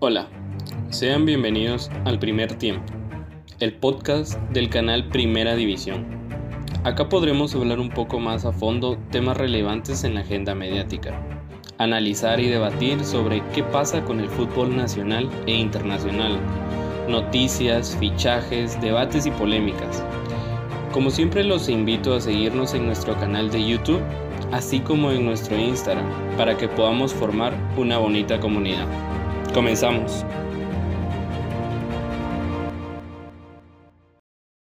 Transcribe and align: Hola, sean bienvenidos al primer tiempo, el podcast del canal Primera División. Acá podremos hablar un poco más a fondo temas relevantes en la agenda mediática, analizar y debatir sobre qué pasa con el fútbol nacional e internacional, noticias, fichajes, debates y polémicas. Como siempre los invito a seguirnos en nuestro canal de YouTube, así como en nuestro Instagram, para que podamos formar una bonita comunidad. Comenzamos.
Hola, 0.00 0.28
sean 0.90 1.24
bienvenidos 1.24 1.90
al 2.04 2.20
primer 2.20 2.54
tiempo, 2.54 2.92
el 3.58 3.72
podcast 3.72 4.38
del 4.52 4.70
canal 4.70 5.08
Primera 5.08 5.56
División. 5.56 6.06
Acá 6.84 7.08
podremos 7.08 7.52
hablar 7.56 7.80
un 7.80 7.90
poco 7.90 8.20
más 8.20 8.44
a 8.44 8.52
fondo 8.52 8.96
temas 9.10 9.36
relevantes 9.36 10.04
en 10.04 10.14
la 10.14 10.20
agenda 10.20 10.54
mediática, 10.54 11.20
analizar 11.78 12.38
y 12.38 12.46
debatir 12.46 13.04
sobre 13.04 13.42
qué 13.52 13.64
pasa 13.64 14.04
con 14.04 14.20
el 14.20 14.28
fútbol 14.28 14.76
nacional 14.76 15.28
e 15.48 15.56
internacional, 15.56 16.38
noticias, 17.08 17.96
fichajes, 17.98 18.80
debates 18.80 19.26
y 19.26 19.32
polémicas. 19.32 20.04
Como 20.92 21.10
siempre 21.10 21.42
los 21.42 21.68
invito 21.68 22.14
a 22.14 22.20
seguirnos 22.20 22.72
en 22.72 22.86
nuestro 22.86 23.16
canal 23.18 23.50
de 23.50 23.66
YouTube, 23.68 24.02
así 24.52 24.78
como 24.78 25.10
en 25.10 25.24
nuestro 25.24 25.58
Instagram, 25.58 26.06
para 26.36 26.56
que 26.56 26.68
podamos 26.68 27.12
formar 27.12 27.52
una 27.76 27.98
bonita 27.98 28.38
comunidad. 28.38 28.86
Comenzamos. 29.52 30.24